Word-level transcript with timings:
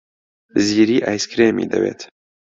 زیری 0.65 0.97
ئایسکرێمی 1.07 1.69
دەوێت. 1.73 1.99